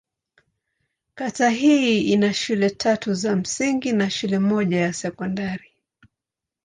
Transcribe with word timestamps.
Kata 1.15 1.49
hii 1.49 2.01
ina 2.01 2.33
shule 2.33 2.69
tatu 2.69 3.13
za 3.13 3.35
msingi 3.35 3.91
na 3.93 4.09
shule 4.09 4.39
moja 4.39 4.79
ya 4.79 4.93
sekondari. 4.93 5.71